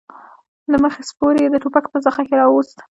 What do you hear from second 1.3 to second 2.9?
يې د ټوپک په زخه کې راووست.